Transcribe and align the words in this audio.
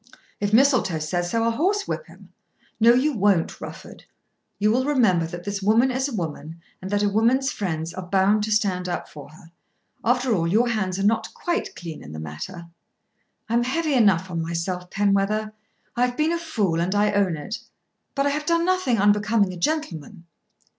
"If 0.39 0.51
Mistletoe 0.51 0.97
says 0.97 1.29
so 1.29 1.43
I'll 1.43 1.51
horsewhip 1.51 2.07
him." 2.07 2.29
"No 2.79 2.95
you 2.95 3.13
won't, 3.13 3.61
Rufford. 3.61 4.05
You 4.57 4.71
will 4.71 4.83
remember 4.83 5.27
that 5.27 5.43
this 5.43 5.61
woman 5.61 5.91
is 5.91 6.09
a 6.09 6.15
woman, 6.15 6.59
and 6.81 6.89
that 6.89 7.03
a 7.03 7.07
woman's 7.09 7.51
friends 7.51 7.93
are 7.93 8.07
bound 8.07 8.41
to 8.45 8.51
stand 8.51 8.89
up 8.89 9.07
for 9.07 9.29
her. 9.29 9.51
After 10.03 10.33
all 10.33 10.47
your 10.47 10.69
hands 10.69 10.97
are 10.97 11.03
not 11.03 11.31
quite 11.35 11.75
clean 11.75 12.01
in 12.01 12.13
the 12.13 12.19
matter." 12.19 12.65
"I 13.47 13.53
am 13.53 13.63
heavy 13.63 13.93
enough 13.93 14.31
on 14.31 14.41
myself, 14.41 14.89
Penwether. 14.89 15.53
I 15.95 16.07
have 16.07 16.17
been 16.17 16.33
a 16.33 16.39
fool 16.39 16.79
and 16.81 16.95
I 16.95 17.11
own 17.11 17.37
it. 17.37 17.59
But 18.15 18.25
I 18.25 18.29
have 18.29 18.47
done 18.47 18.65
nothing 18.65 18.97
unbecoming 18.97 19.53
a 19.53 19.55
gentleman." 19.57 20.23